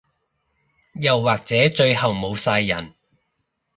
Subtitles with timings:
[0.99, 2.95] 又或者最後冇晒人